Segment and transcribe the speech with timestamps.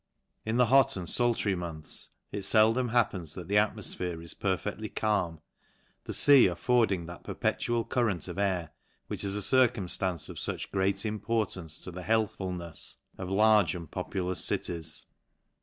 [0.47, 4.89] In the hot and fultry months, it feldom happens that the at mofphere is perfectly
[4.89, 5.41] calm,
[6.05, 8.71] the fea affording that perpetual current of air,
[9.05, 13.83] which is a circumftance of fuch great importance to the healthfulnefs of large and LANCASHIRE.
[13.83, 15.05] 263 and populous cities.